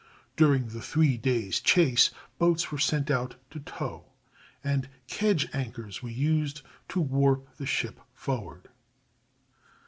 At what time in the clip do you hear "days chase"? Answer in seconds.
1.15-2.09